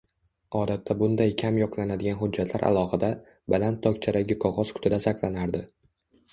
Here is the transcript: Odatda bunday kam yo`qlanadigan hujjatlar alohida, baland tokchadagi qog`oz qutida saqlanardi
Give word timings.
Odatda 0.59 0.95
bunday 1.01 1.33
kam 1.41 1.59
yo`qlanadigan 1.63 2.17
hujjatlar 2.23 2.67
alohida, 2.71 3.13
baland 3.55 3.81
tokchadagi 3.87 4.41
qog`oz 4.49 4.77
qutida 4.77 5.03
saqlanardi 5.09 5.67